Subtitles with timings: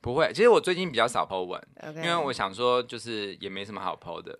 [0.00, 2.02] 不会，其实我最近比较少 po 文，Okay.
[2.02, 4.38] 因为我想说就是也没什么好 po 的。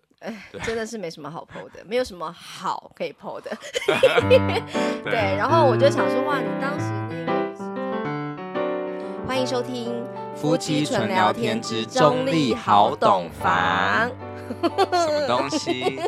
[0.65, 3.51] 真的是没什么好 po 的， 没有什么好可以 po 的。
[5.05, 7.33] 对，然后我就想说，哇，你当时那个
[9.27, 10.05] 欢迎收听
[10.35, 14.11] 夫妻纯聊天之中立好懂房。
[14.61, 16.01] 什么东西？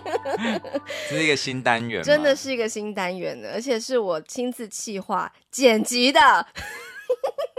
[1.08, 6.20] 这是一个新单元，真的是一个新单元的，而且是我亲自企划剪辑的。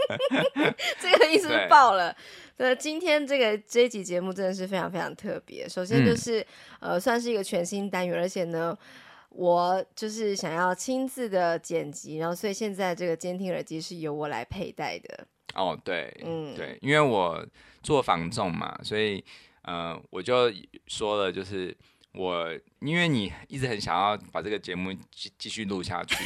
[1.00, 2.14] 这个意思是爆了。
[2.56, 5.68] 那，今天这个这一集节目真的是非常非常特别。
[5.68, 6.40] 首先就是，
[6.80, 8.76] 嗯、呃，算是一个全新单元，而且呢，
[9.30, 15.26] 我就是想要亲自的剪辑，然后所以现在这个监听耳机是由我来佩戴的。
[15.54, 17.44] 哦，对，嗯，对，因为我
[17.82, 19.24] 做防重嘛，所以
[19.62, 20.52] 呃，我就
[20.86, 21.76] 说了，就是
[22.14, 22.46] 我
[22.80, 26.16] 因为你一直很想要把这个节目继继续录下去。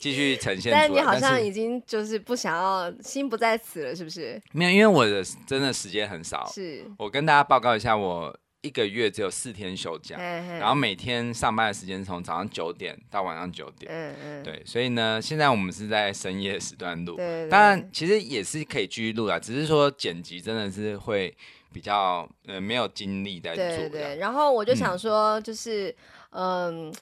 [0.00, 4.40] 继续呈现出来，但是你好像已经就是不想要，心不在此了，是不是？
[4.50, 6.50] 没有，因为我的真的时间很少。
[6.50, 13.90] 是，我跟大家报告一下，我一个月只有四天休假，然后每天上班的时间从早上九点到晚上九点。
[13.92, 14.42] 嗯嗯。
[14.42, 17.16] 对，所以呢，现在我们是在深夜时段录，
[17.50, 21.36] 当然其实也是可以继续录啦，只是说剪辑真的是会
[21.72, 23.64] 比较呃没有精力在做。
[23.64, 24.16] 对，对对。
[24.16, 25.94] 然后我就想说，就是
[26.30, 26.88] 嗯。
[26.88, 26.92] 呃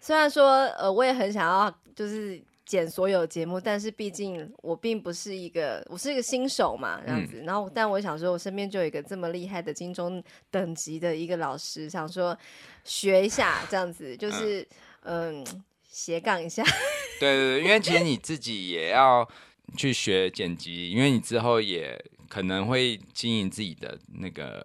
[0.00, 7.40] 虽然说，呃，我也很想要就是剪所有节目，但是毕竟我并不是一个，我是一个新手嘛，这样子。
[7.40, 12.38] 嗯、然后，但我想说，我身边就有一个这么厉害的金钟等级的一个老师，想说
[12.84, 14.60] 学一下，这样子，就是
[15.04, 16.62] 嗯、呃，斜杠一下。
[17.18, 19.26] 对对对，因为其实你自己也要
[19.74, 24.62] 去学剪辑，因为你之后也可能会经营自己的那个。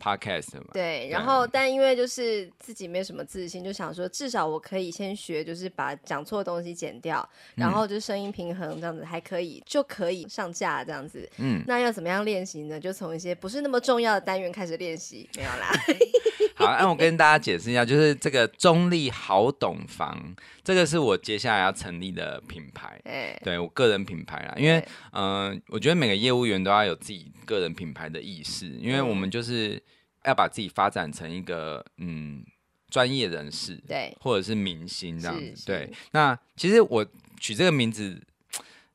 [0.00, 11.28] Podcast 嘛，对，然后但因为就是自己没什么自信，就想说至少我可以先学，就是把讲错的东西剪掉，然后就声音平衡这样子还可以，就可以上架这样子。
[11.36, 12.80] 嗯，那要怎么样练习呢？
[12.80, 15.70] 就从一些不是那么重要的单元开始练习，没有啦。
[16.56, 24.54] 好，那我跟大家解释一下，就是这个中立好懂房，这个是我接下来要成立的品牌，欸、对我个人品牌啦。
[24.56, 24.78] 因为
[25.12, 29.82] 嗯、呃，我觉得每个业务员都要有自己个人品牌的意识，因为我们就是。
[30.24, 32.44] 要把自己发展成一个嗯
[32.90, 35.90] 专业人士，对，或者是明星这样子，对。
[36.10, 37.06] 那其实我
[37.38, 38.20] 取这个名字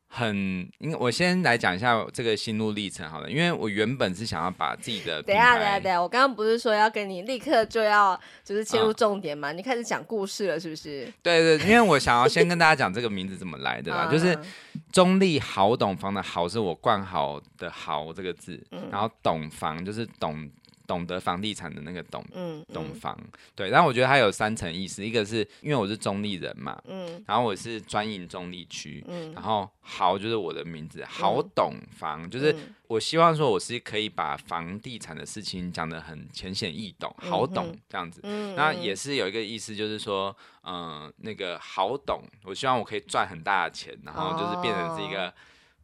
[0.08, 0.36] 很，
[0.80, 9.50] 因为我先来讲一下这个心路历程好了，因为我原本是想要把自己的 等下等下等下，我刚刚不是说要跟你立刻就要就是切入重点嘛？
[9.50, 11.12] 哦、你开始讲故事了是不是？
[11.24, 14.38] 对对，因为我想要先跟大家讲这个名字怎么来的啦， 就是
[14.92, 20.50] 中立好懂房的好是我冠豪的豪这个字，嗯、然后懂房就是懂。
[20.88, 23.18] 懂得房地产的那个懂，嗯，懂房，
[23.56, 23.70] 对。
[23.70, 32.56] 然后我觉得它有三层意思，一个是因为我是中立人嘛，嗯，然后我是专营中立区，嗯，然后豪就是我的名字，好懂房，就是
[32.88, 38.20] 我希望说我是可以把房地产的事情讲得很浅显易懂，好懂这样子。
[38.24, 45.34] 嗯，那也是有一个意思，就是说，嗯，那个好懂，我希望我可以赚很大的钱，然后就是变成是一个。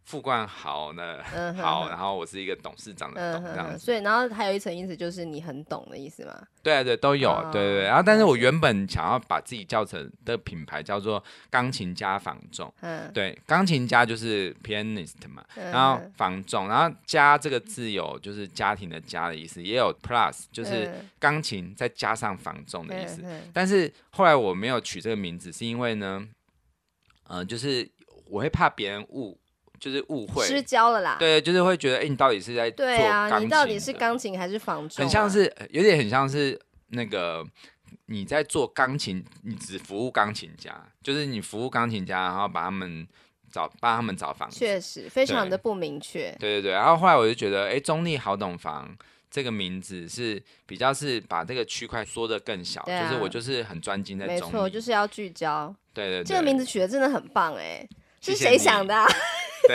[0.03, 1.19] 副冠豪呢？
[1.34, 6.47] 嗯、好，然后我是一个董事长的董、嗯、这样子，所以然后还有一层意思就是你很懂的意思嘛？
[6.62, 7.84] 对啊，对，都有，哦、对对对。
[7.85, 23.22] 然后，但是我原本想要把自己叫成的品牌叫做钢琴家房仲，嗯，对，钢琴家就是 pianist 嘛，然后房仲，然后家这个字有就是家庭的家的意思，也有 plus 就是钢琴再加上房仲的意思。
[23.23, 26.28] 嗯、但是后来我没有取这个名字，是因为呢，
[27.29, 27.90] 嗯、呃，就是
[28.28, 29.38] 我会怕别人误。
[29.81, 32.97] 就是误会失焦了啦，对，就是会觉得，哎、欸，你到底是在做钢琴？
[33.00, 35.03] 对啊，你到底是钢琴还是房仲？
[35.03, 36.58] 很像是，有点很像是
[36.90, 37.44] 那个
[38.06, 43.08] 你在做钢琴，你只服务钢琴家，就是你服务钢琴家，然后把他们
[43.52, 46.30] 找帮他们找房子，确实非常的不明确。
[46.40, 48.96] 对对对，然后后来我就觉得，哎、欸，中立好懂房
[49.31, 55.74] 这个名字是比较是把这个区块缩的更小，啊、就是我就是很专精在没错，就是要聚焦。
[55.91, 57.84] 对对对，这个名字取的真的很棒，哎，
[58.22, 59.08] 是谁想的、啊？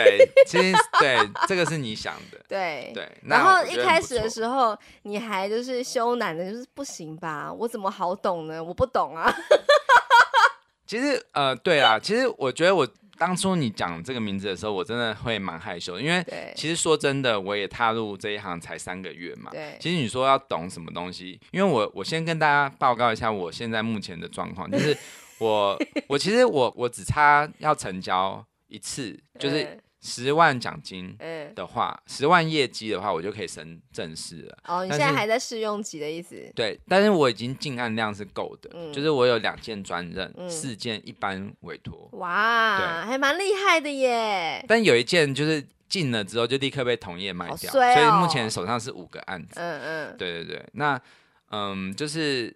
[0.03, 3.09] 对，其实对这个是你想的，对对。
[3.23, 7.51] 然后一开始的时候，你还就是羞赧的，就是不行吧？
[7.51, 8.63] 我怎么好懂呢？
[8.63, 9.33] 我不懂啊。
[10.85, 19.51] 其实呃，对啊，其实我觉得我当初你讲这个名字的时候，我真的会蛮害羞，因为其实说真的，我也踏入这一行才三个月嘛。
[19.51, 19.75] 对。
[19.79, 24.97] 其实你说要懂什么东西，因为我我先跟大家报告一下我现在目前的状况，就是
[25.39, 25.77] 我
[26.07, 28.45] 我其实我我只差要成交。
[28.69, 31.17] 一次就是十万奖金
[31.55, 34.57] 的话，十、嗯、万业绩的话，我就可以升正式了。
[34.65, 36.35] 哦，你现在还在试用期的意思？
[36.55, 42.07] 对，但是我已经进案量是够的、嗯，就是我有两件专任，四、嗯、件一般委托。
[42.13, 44.63] 哇，还蛮厉害的耶！
[44.67, 49.55] 但有一件就是进了之后就立刻被同业卖掉、哦，所以目前手上是五个案子。
[49.55, 51.01] 嗯嗯，对对对，那
[51.49, 52.55] 嗯，就是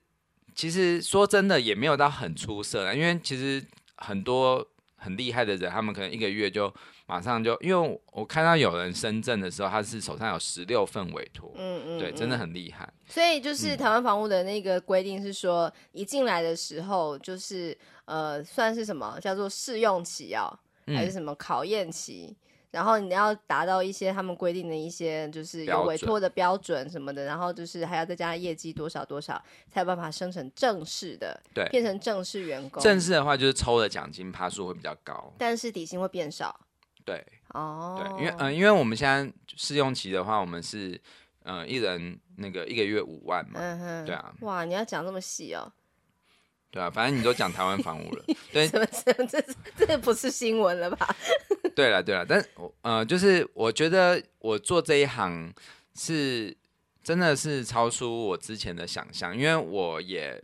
[0.54, 3.66] 其实说真的也没有到很出色的，因为其实
[3.96, 4.66] 很多
[4.96, 6.72] 很厉害的人，他们可能一个月就。
[7.12, 12.90] 马上就，因为我看到有人深圳的时候，他是手上有十六份委托，嗯嗯，对，真的很厉害。
[13.06, 22.34] 所以就是台湾房屋的那个规定是说，嗯、一进来的时候就是呃，算是什么叫做试用期啊、嗯，还是什么考验期？
[22.72, 32.82] 然后你要达到一些他们规定的一些就是有委托的标准什么的，然后就是还要再加上业绩多少多少，才有办法升成正式的，对，变成正式员工。
[32.82, 36.58] 正式的话就是抽的奖金趴数会比较高，但是底薪会变少。
[37.12, 41.00] 对，哦，对，因为嗯、呃，因为我们现在试用期的话，我们是
[41.44, 45.72] 呃一人那个一个月五万嘛，嗯哼，对啊，哇，你要讲这么细哦，
[46.70, 48.24] 对啊，反正你都讲台湾房屋了，
[48.54, 49.44] 对，什么这这
[49.78, 51.16] 这不是新闻了吧？
[51.76, 55.54] 对了对了，但我呃，就是我觉得我做这一行
[55.96, 56.56] 是
[57.04, 60.42] 真的是超出我之前的想象，因为我也。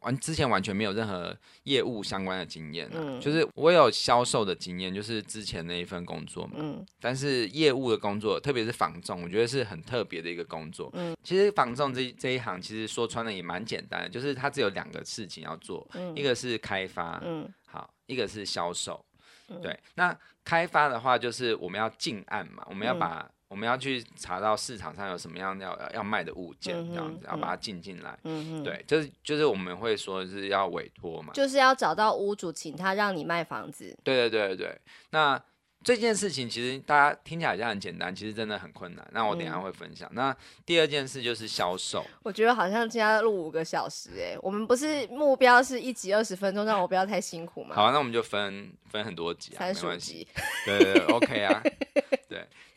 [0.00, 6.56] 完之前完全没有任何业务相关的经验、啊嗯、就是我有销售的经验，就是之前那一份工作嘛。
[6.58, 10.90] 嗯、但是业务的工作，特别是房仲，我觉得是很特别的一个工作。
[10.94, 19.04] 嗯、其实房仲这这一行，其实说穿了也蛮简单的，就是它只有两个事情要做，嗯、一个是开发，嗯、好，一个是销售、
[19.48, 19.60] 嗯。
[19.60, 23.30] 对，那开发的话，就是我们要进案嘛，我们要把、嗯。
[23.48, 28.18] 我们要去查到市场上有什么样要要卖的物件，这样子，要把它进进来。
[28.24, 33.96] 嗯嗯，对，就是就是我们会说是要委托嘛，就是要找到屋主，请他让你卖房子。
[34.04, 34.80] 对对对对，
[35.10, 35.42] 那
[35.82, 39.08] 这件事情其实大家听起来好像很简单，其实真的很困难。
[39.12, 40.08] 那我等一下会分享。
[40.10, 40.36] 嗯、那
[40.66, 42.04] 第二件事就是销售。
[42.24, 47.76] 我觉得好像今天要录五个小时哎，我们不是目标是一集二十分钟，让我不要太辛苦嘛。
[47.76, 50.26] 好，那我们就分分很多集啊，没关系。
[50.66, 51.62] 对对对，OK 啊。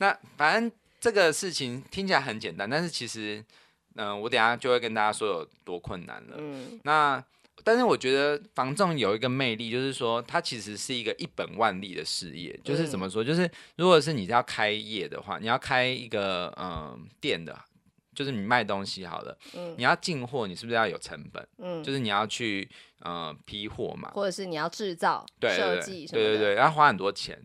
[0.01, 3.38] 对，那反正这个事情听起来很简单，但是其实，
[3.95, 6.36] 嗯、呃，我等下就会跟大家说有多困难了。
[6.38, 7.24] 嗯，那
[7.63, 12.59] 但是我觉得房仲有一个魅力，就是说它其实是一个一本万利的事业。
[12.63, 13.24] 就是怎么说？
[13.24, 17.57] 就是如果是你要开业的话，你要开一个嗯、呃、店的。
[18.13, 21.48] 就是你卖东西好了，嗯，你要进货，你是不是要有成本？
[21.59, 22.69] 嗯，就是你要去
[23.01, 27.38] 呃批货嘛，或者是你要制造、设计什么的，对对对，要花很多钱，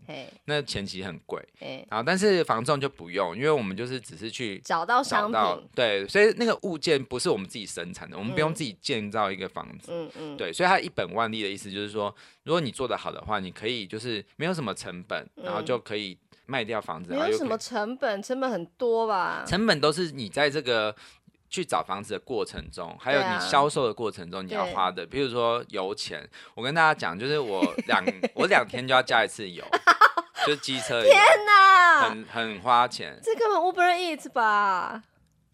[0.45, 1.41] 那钱其实很贵，
[1.89, 12.13] 然后但是房仲就不用，因为我们就是只是去找到商品，对，所以那个物件不是我们自己生产的，我们不用自己建造一个房子，嗯嗯，对，所以它一本万利的意思就是说，
[12.43, 16.17] 如果你做得好的话，你可以就是没有什么成本，然后就可以。
[16.49, 19.43] 卖掉房子，没有什么成本，成本很多吧？
[19.45, 20.95] 成本都是你在这个
[21.49, 26.27] 去找房子的过程中，还有你销售的过程中你要花的，比如说油钱。
[26.55, 28.03] 我跟大家讲，就是我两
[28.33, 29.63] 我两天就要加一次油，
[30.45, 31.03] 就是机车油。
[31.03, 33.19] 天哪，很很花钱。
[33.23, 35.03] 这根本 Uber Eats 吧？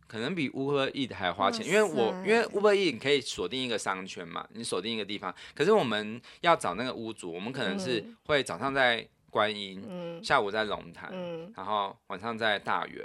[0.07, 5.34] 可能比 Uber Eats 还花钱，因为我因为 Uber Eats 可以锁定一个商圈嘛，你锁定一个地方。
[5.56, 9.07] 可是我们要找那个屋主，我们可能是会早上在。
[9.34, 13.04] 观音、嗯，下午在龙潭、嗯，然后晚上在大园，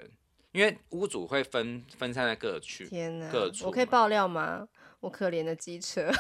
[0.53, 3.67] 因为屋主会分分散在各区，天哪，各处。
[3.67, 4.67] 我可以爆料吗？
[5.00, 6.11] 我可怜的机车，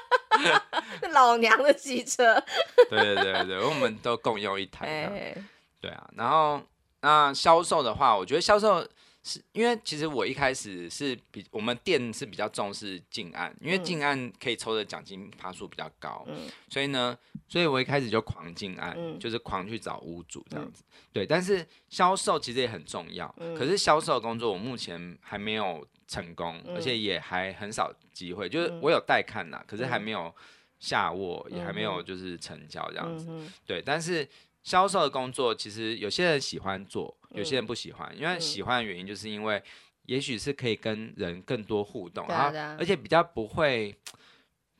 [1.12, 2.42] 老娘的机车。
[2.88, 4.86] 对对对对，我们都共用一台。
[4.86, 5.44] 欸、
[5.80, 6.60] 对啊，然后
[7.00, 8.86] 那销售的话，我觉得销售。
[9.22, 17.16] 是因为其实我一开始是比我们店是比较重视进案，因为进案可以抽的奖金趴数比较高，嗯，所以呢，
[17.46, 21.26] 所以我一开始就狂进案，嗯，就是狂去找屋主这样子，嗯，对。
[21.26, 30.34] 但是销售其实也很重要，嗯，可是销售工作我目前还没有成功，嗯，而且也还很少机会，就是我有带看呐，可是还没有
[30.78, 33.82] 下握，也还没有就是成交这样子，嗯，对。
[33.82, 34.26] 但是
[34.62, 37.16] 销售的工作其实有些人喜欢做。
[37.32, 39.62] 有些人不喜欢，嗯，因为喜欢的原因就是因为，
[40.06, 43.94] 也许是可以跟人更多互动，嗯，然后而且比较不会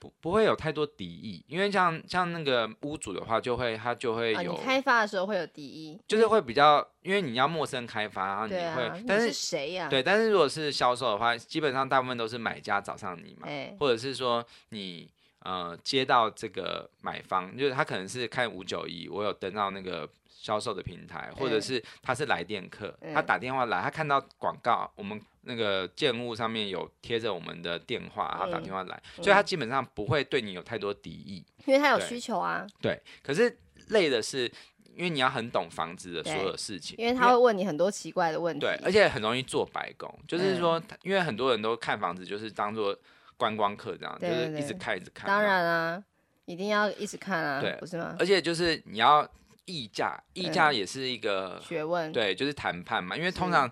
[0.01, 9.87] 不不会有太多敌意，因为像像那个屋主的话，就会他就会有，开发的时候会有敌意，就是会比较，因为你要陌生开发，然后你会，啊，但是谁呀？
[9.89, 15.09] 对，但是如果是销售的话，基本上大部分都是买家找上你嘛，欸，或者是说你
[15.41, 20.09] 呃接到这个买方，就是他可能是看五九一，我有登到那个。
[20.43, 32.67] 销售的平台，或者是他是来电客，嗯，他打电话来，他看到广告，我们那个建物上面有贴着我们的电话，他打电话来，嗯，所以他基本上不会对你有太多敌意，因为他有需求啊。
[32.81, 33.55] 对，对，可是
[33.89, 34.51] 累的是，
[34.95, 42.95] 因因为你要很懂房子的所有事情，因为他会问你很多奇怪的问题，对，而且很容易做白工，就是说，嗯、因为很多人都看房子就是当做
[43.41, 45.27] 观光客这样，对对对，就是一直看一直看。
[45.27, 46.05] 当然啊，
[46.45, 48.15] 一定要一直看啊，对，不是吗？
[48.19, 49.27] 而且就是你要
[49.65, 53.67] 议价，议价也是一个学问，对，就是谈判嘛，因为通常，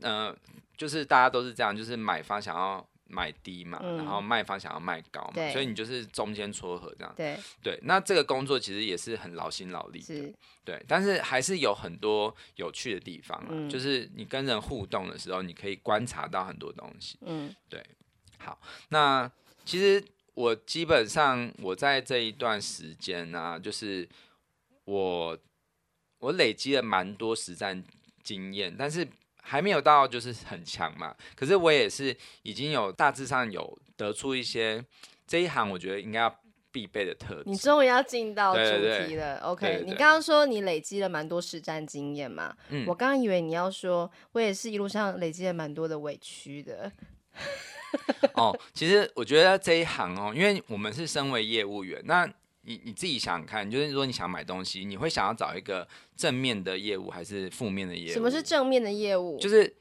[0.00, 0.36] 嗯、呃，
[0.78, 2.84] 就是大家都是这样，就是买方想要。
[3.14, 7.12] 买低嘛，嗯、然后卖方想要卖高嘛，对所以你就是中间撮合这样。
[7.14, 17.18] 对对，那这个工作其实也是很劳心劳力的，是对，但是还是有很多有趣的地方啊，嗯、就是你跟人互动的时候，你可以观察到很多东西。
[17.26, 17.84] 嗯，对。
[18.44, 19.30] 好，那
[19.64, 24.08] 其实我基本上我在这一段时间呢、啊，就是
[24.84, 25.38] 我
[26.18, 27.82] 我累积了蛮多实战
[28.22, 29.06] 经验，但是。
[29.44, 34.82] 还没有到就是很强嘛，可是我也是已经有大致上有得出一些
[35.26, 37.42] 这一行我觉得应该要必备的特质。
[37.46, 39.66] 你终于要进到主题了，OK？
[39.66, 42.56] 对对对，你刚刚说你累积了蛮多实战经验嘛？
[42.68, 46.92] 嗯，我刚刚以为你要说我也是一路上累积了蛮多的委屈的。
[48.34, 52.28] 哦，其实我觉得这一行哦，因为我们是身为业务员，那。
[52.64, 55.84] 你你自己想想看，就是说你想买东西，你会想要找一个
[56.14, 58.12] 正面的业务还是负面的业务？
[58.12, 59.36] 什么是正面的业务？
[59.40, 59.74] 就是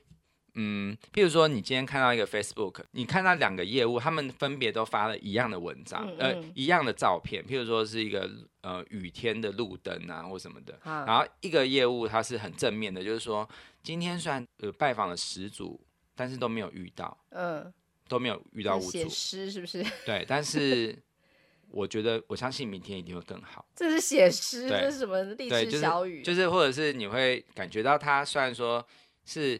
[0.56, 8.27] 嗯，譬如说你今天看到一个 Facebook，你看到两个业务，他们分别都发了一样的文章，嗯嗯呃，一样的照片，譬如说是一个
[8.62, 13.48] 呃雨天的路灯啊或什么的，啊、然后一个业务它是很正面的，就是说
[13.84, 15.80] 今天虽然呃拜访了十组，
[16.15, 17.72] 但是都没有遇到，嗯，
[18.12, 19.84] 都没有遇到五组，写诗是不是？
[20.06, 20.96] 对，但是。
[21.74, 23.65] 我觉得，我相信明天一定会更好。
[23.74, 26.22] 这是写诗，这是什么励志小语？
[26.22, 28.86] 就是，就是，或者是你会感觉到他虽然说
[29.24, 29.58] 是，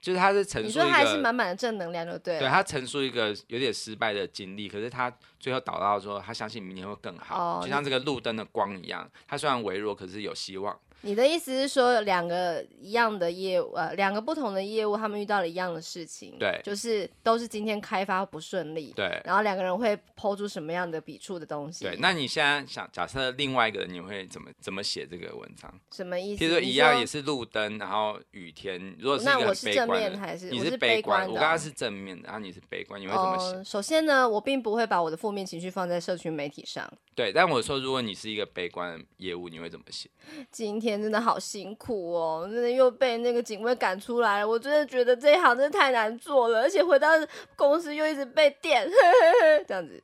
[0.00, 2.40] 就是他是陈述，你说还是满满的正能量，就对了。
[2.40, 10.80] 对，他陈述一个有点失败的经历，可是他最后导到说，他相信明天会更好，哦、就像这个路灯的光一样，它虽然微弱，可是有希望。
[11.02, 21.84] 你的意思是说，两个一样的业务，呃，两个不同的业务，他们遇到了一样的事情，对，就是都是今天开发不顺利，对，然后两个人会抛出什么样的笔触的东西？
[21.84, 25.72] 对，那你现在想假设另外一个人，你会怎么怎么写这个文章？
[25.92, 26.38] 什么意思？
[26.38, 31.28] 其实一样也是路灯，然后雨天，如果是那我是正面还是你是悲观？
[31.28, 33.56] 我刚刚是正面的，然后你是悲观，你会怎么写？
[33.56, 36.90] 呃，首先呢，我并不会把我的负面情绪放在社群媒体上。
[37.14, 40.08] 对，但我说，如果你是一个悲观的业务，你会怎么写？
[40.50, 44.48] 今天真的好辛苦哦，真的又被那个警卫赶出来了。
[44.48, 47.08] 我真的觉得这一行真的太难做了，而且回到
[47.56, 48.88] 公司又一直被电，
[49.68, 50.02] 这样子。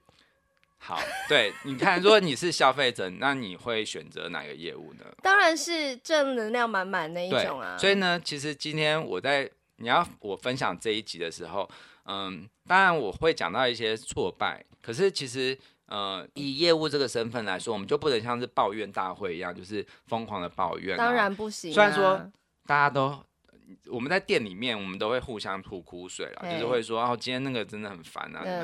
[0.78, 5.04] 好，对，你看，如果你是消费者，那你会选择哪个业务呢？
[5.22, 7.78] 当然是正能量满满那一种啊。
[7.78, 11.68] 所以呢，其实今天我在你要我分享这一集的时候，
[12.04, 15.56] 嗯，当然我会讲到一些挫败，可是其实。
[15.86, 20.96] 呃，以业务这个身份来说，我们就不能像是抱怨大会一样，就是疯狂的抱怨。
[20.96, 21.74] 当然不行啊。
[21.74, 22.30] 虽然说
[22.66, 23.16] 大家都
[23.88, 28.62] 我们在店里面，我们都会互相吐苦水了，就是会说哦，今天那个真的很烦啊，怎么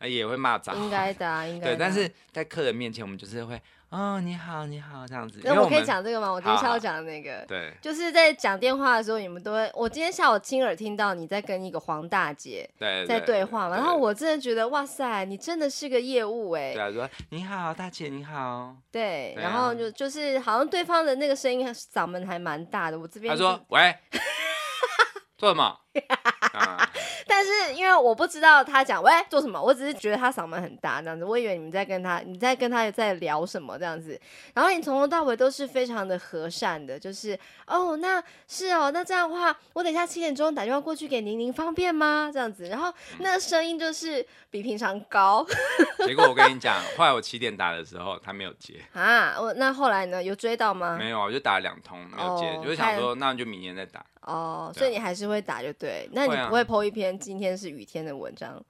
[0.00, 0.10] 样？
[0.10, 0.82] 也会骂脏话。
[0.82, 1.68] 应该的啊，应该。
[1.68, 3.60] 对，但是在客人面前，我们就是会。
[3.90, 5.40] 哦，你好，你好，这样子。
[5.44, 6.28] 那我可以讲这个吗？
[6.30, 9.70] 我今天下午讲的那个，对，就是在讲电话的时候，你们都会。
[9.72, 12.68] 我今天下午亲耳听到你在跟一个黄大姐
[13.06, 16.74] 在对话嘛，然后我真的觉得哇塞，你真的是个业务哎。
[16.74, 18.74] 对啊，说你好，大姐你好。
[18.90, 23.96] 对，然后就就是好像对方的那个声音嗓门还蛮大的，我这边他说喂，
[25.38, 25.78] 做什么？
[27.26, 34.20] 但是因为我不知道他讲喂做什么，我只是觉得他嗓门很大这样子，我以为你们在跟他，你在跟他在聊什么这样子，
[34.54, 42.30] 然后你从头到尾都是非常的和善的，就是哦，那是哦，那这样的话，我等一下七点钟打电话过去给您，您方便吗？
[42.32, 45.44] 这样子，然后那个声音就是比平常高。
[46.06, 50.96] 结果我跟你讲，后来我七点打的时候他没有接啊，我那后来呢，有追到吗？
[50.98, 54.04] 没有啊，我就打了两通没有接，哦、就是想说那就明年再打。
[54.24, 58.62] 哦，所以你还是会打就对，那你不会 po 一篇今天是雨天的文章？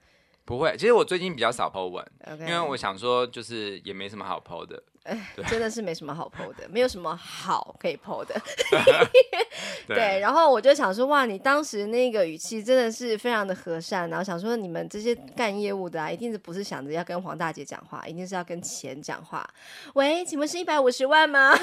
[0.44, 2.46] 不会，其实我最近比较少 po 文，Okay.
[2.48, 4.82] 因为我想说就是也没什么好 po 的，
[5.34, 8.34] 对真的是没什么好 po 的，没有什么好可以 po 的。
[9.88, 19.48] 对，对，然后我就想说，哇，你当时那个语气真的是非常的和善，然后想说你们这些干业务的啊，一定是不是想着要跟黄大姐讲话，一定是要跟钱讲话。
[19.94, 21.58] 喂，请问是一百五十万吗？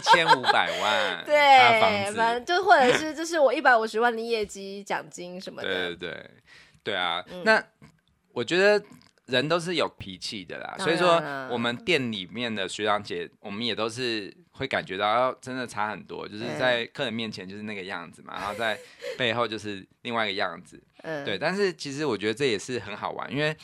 [0.00, 5.68] 一千五百万， 对，反正就或者是 就是我一百五十万的业绩奖金什么的。
[5.68, 6.30] 对对对，
[6.84, 7.22] 对啊。
[7.30, 7.62] 嗯、那
[8.32, 8.82] 我觉得
[9.26, 18.78] 人都是有脾气的啦，所以说我们店里面的学长姐，我们也都是会感觉到真的差很多，就是在客人面前就是那个样子嘛，然后在
[19.18, 20.82] 背后就是另外一个样子。
[21.02, 21.38] 嗯，对。
[21.38, 23.54] 但是其实我觉得这也是很好玩，因为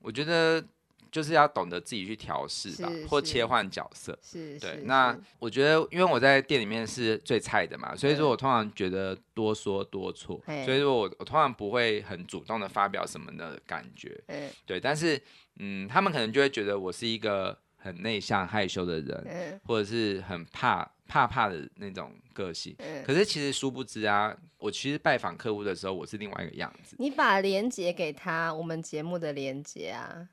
[0.00, 0.62] 我觉得
[1.10, 4.16] 就是要懂得自己去调试吧，或切换角色。
[4.22, 4.82] 是，对。
[4.84, 14.22] 那我觉得，因为我在店里面是最菜的嘛，所以说我通常觉得多说多错，所以说我我通常不会很主动的发表什么的感觉。
[14.64, 14.80] 对。
[14.80, 15.20] 但是，
[15.58, 22.76] 嗯，他们可能就会觉得我是一个很内向害羞的人，或者是很怕怕怕的那种个性。
[23.04, 26.94] 可是其实殊不知啊，我其实拜访客户的时候，我是另外一个样子。
[26.98, 30.28] 你把连接给他，我们节目的连接啊。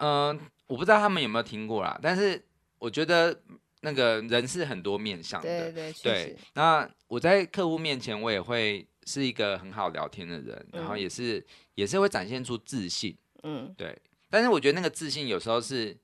[0.00, 2.42] 嗯、呃，我不知道他们有没有听过啦，但是
[2.78, 3.38] 我觉得
[3.82, 6.36] 那个人是很多面向的，对对对。
[6.54, 13.96] 那我在客户面前，我也会是一个很好聊天的人，嗯、然后也是也是会展现出自信，嗯，对。
[14.28, 15.96] 但是我觉得那个自信有时候是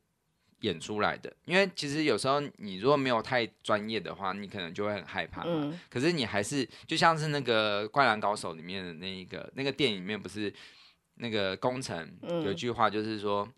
[0.61, 5.51] 演出来的，因为其实有时候你如果没有太专业的话，你可能就会很害怕嘛。
[5.51, 10.53] 嗯、可是你还是就像是那个《灌篮高手》里面的那一个那个电影里面，不是
[11.15, 13.49] 那个宫城有一句话就是说。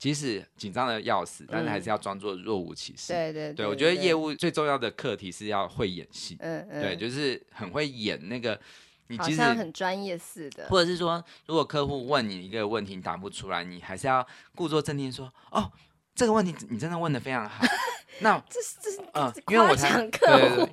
[0.00, 3.12] 嗯即使紧张的要死，但是还是要装作若无其事。
[3.12, 6.38] 对对对，我觉得业务最重要的课题是要会演戏。
[6.40, 8.58] 嗯嗯，对，就是很会演那个，
[9.08, 10.66] 你其实很专业似的。
[10.70, 15.70] 或者是说，如果客户问你一个问题，你答不出来，你还是要故作镇定说：“哦，
[16.14, 17.62] 这个问题你真的问的非常好。
[18.20, 20.66] ”那这是这是嗯，因为我才对对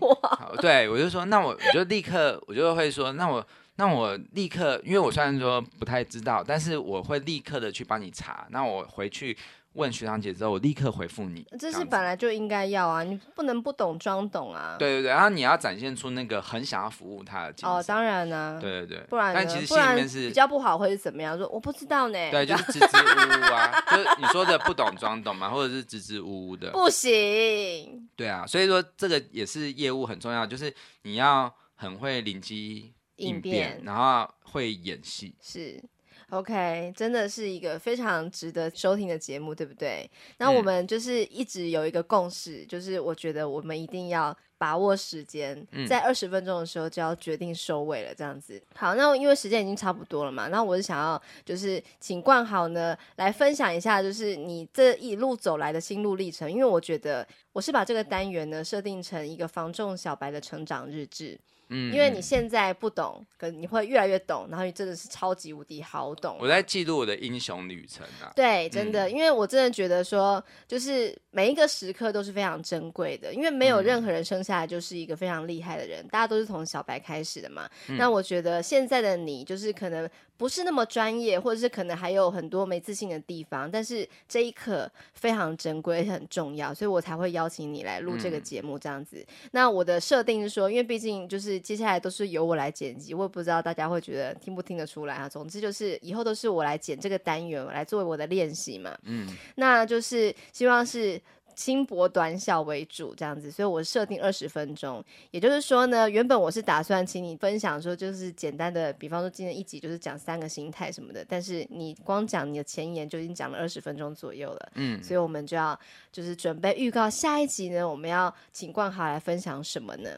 [0.55, 3.46] 对，对我就说，那我我就立刻我就会说，那我。
[3.77, 8.48] 那我立刻，因为我虽然说不太知道，但是我会立刻的去帮你查。
[8.50, 9.38] 那我回去
[9.74, 11.46] 问徐长姐之后，我立刻回复你。
[11.60, 14.75] 这是本来就应该要啊，你不能不懂装懂啊。
[14.79, 17.77] 对对对，然后你要展现出那个很想要服务他的精神。
[17.77, 18.60] 哦，当然呢、啊。
[18.60, 21.38] 对对对，不然但其实心里面是比较不好，会是怎么样？
[21.38, 22.31] 说我不知道呢。
[22.31, 26.72] 对，就是支支吾吾啊， 就是你说的不懂装懂嘛，或者是支支吾吾的。
[26.72, 28.10] 不行。
[28.15, 32.91] 对啊，所以说这个也是业务很重要，就是你要很会临机。
[33.17, 35.83] 应变，然后会演戏，是
[36.29, 40.09] OK，真的是一个非常值得收听的节目，对不对？
[40.39, 48.62] 那我们就是一直有一个共识，嗯、就是我觉得我们一定要把握时间，嗯、在二十分钟的时候就要决定收尾了，这样子。
[48.75, 61.39] 好，那因为时间已经差不多了嘛，那我是想要就是请冠豪呢来分享一下，就是你这一路走来的心路历程，因为我觉得我是把这个单元呢设定成一个房仲小白的成长日志。
[61.69, 66.37] 嗯，因为你现在不懂，可你会越来越懂，然后你真的是超级无敌好懂。
[66.39, 68.31] 我在记录我的英雄旅程啊。
[68.35, 77.70] 对，真的，嗯、因为我真的觉得说，就是每一个时刻都是非常珍贵的，因为没有任何人生下来就是一个非常厉害的人，嗯、大家都是从小白开始的嘛。
[77.89, 89.17] 嗯、那我觉得现在的你，就是可能不是那么专业，或者是可能还有很多没自信的地方，但是这一刻非常珍贵，很重要，所以我才会邀请你来录这个节目这样子。
[89.17, 91.57] 嗯、那我的设定是说，因为毕竟就是。
[91.67, 95.27] 接下来都是由我来剪辑，我也不知道大家会觉得听不听得出来啊。
[95.27, 98.97] 总之就是以后都是我来剪这个单元，来作为我的练习嘛。
[99.03, 101.19] 嗯，那就是希望是
[101.57, 105.03] 轻薄短小为主这样子，所以我设定二十分钟。
[105.31, 114.72] 也就是说呢，原本我是打算请你分享说，就是简单的，比方说今天一集就是讲三个心态什么的，但是你光讲你的前言就已经讲了二十分钟左右了。
[114.75, 115.77] 嗯，所以我们就要
[116.11, 120.09] 就是准备预告下一集呢，我们要请冠豪来分享什么呢？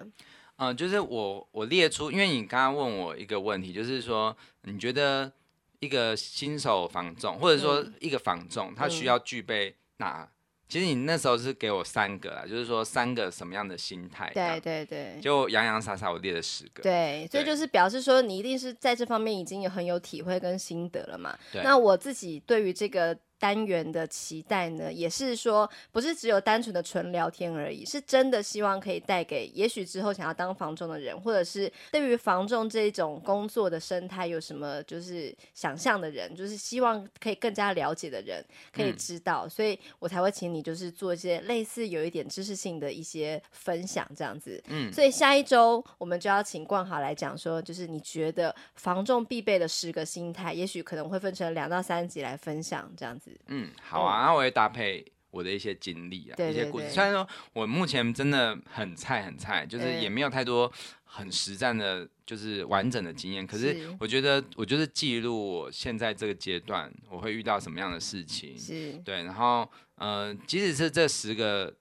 [0.57, 5.31] 嗯，就是我我列出，因为你刚刚问我一个问题，就是说你觉得
[5.79, 10.29] 一个新手房仲，或者说一个房仲，他需要具备哪？
[10.69, 14.31] 嗯、其实你那时候是给我三个啊，就是说三个什么样的心态？
[14.33, 16.83] 对对对，就洋洋洒洒我列了十个。
[16.83, 21.37] 对，所以就是表示说你一定是在这方面已经有很有体会跟心得了嘛。
[21.51, 21.63] 对。
[21.63, 23.17] 那我自己对于这个。
[23.39, 44.61] 单元的期待呢，也是说不是只有单纯的纯聊天而已，是真的希望可以带给也许之后想要当房仲的人，或者是对于房仲这种工作的生态有什么就是想象的人，就是希望可以更加了解的人可以知道，嗯、所以我才会请你就是做一些类似有一点知识性的一些分享这样子。
[44.67, 53.28] 嗯，所以下一周我们就要请冠豪来讲说，就是你觉得房仲必备的十个心态，也许可能会分成两到三集来分享这样子。
[53.47, 56.89] 嗯，好啊，我会搭配我的一些经历啊，一些故事。
[56.89, 60.71] 虽然说我目前真的很菜很菜，就是也没有太多
[61.03, 63.45] 很实战的，就是完整的经验。
[63.45, 69.23] 可是我觉得，我就是记录我现在这个阶段我会遇到什么样的事情，是对。
[69.23, 71.71] 然后，呃，即使是这十个，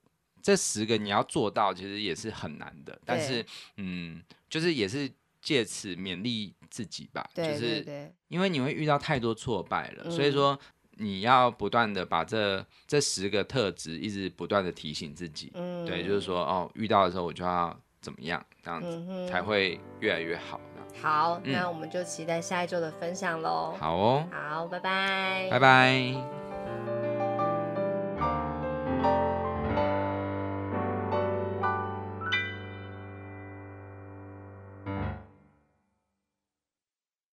[0.42, 2.98] 这十个你要做到，其实也是很难的。
[3.04, 3.44] 但是，
[3.76, 7.28] 嗯，就是也是借此勉励自己吧。
[7.34, 10.58] 对对对，就是因为你会遇到太多挫败了，嗯、所以说。
[10.98, 20.60] 你要不断的把这这十个特质一直不断的提醒自己，嗯，对，就是说哦，遇到的时候我就要怎么样，这样子、嗯、才会越来越好。
[21.00, 23.74] 好，嗯、那我们就期待下一周的分享喽。
[23.78, 26.47] 好哦，好，拜拜，拜拜。